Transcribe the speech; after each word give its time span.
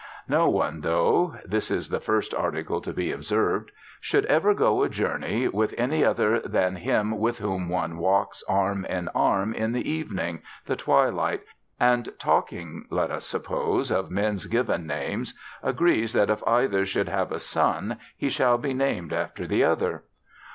No 0.27 0.49
one, 0.49 0.81
though 0.81 1.35
(this 1.45 1.69
is 1.69 1.89
the 1.89 1.99
first 1.99 2.33
article 2.33 2.81
to 2.81 2.91
be 2.91 3.11
observed), 3.11 3.69
should 3.99 4.25
ever 4.25 4.55
go 4.55 4.81
a 4.81 4.89
journey 4.89 5.47
with 5.47 5.75
any 5.77 6.03
other 6.03 6.39
than 6.39 6.77
him 6.77 7.19
with 7.19 7.37
whom 7.37 7.69
one 7.69 7.99
walks 7.99 8.43
arm 8.49 8.83
in 8.85 9.09
arm, 9.09 9.53
in 9.53 9.73
the 9.73 9.87
evening, 9.87 10.41
the 10.65 10.75
twilight, 10.75 11.43
and, 11.79 12.09
talking 12.17 12.85
(let 12.89 13.11
us 13.11 13.25
suppose) 13.27 13.91
of 13.91 14.09
men's 14.09 14.47
given 14.47 14.87
names, 14.87 15.35
agrees 15.61 16.13
that 16.13 16.31
if 16.31 16.41
either 16.47 16.83
should 16.83 17.07
have 17.07 17.31
a 17.31 17.37
son 17.39 17.99
he 18.17 18.27
shall 18.27 18.57
be 18.57 18.73
named 18.73 19.13
after 19.13 19.45
the 19.45 19.63
other. 19.63 20.05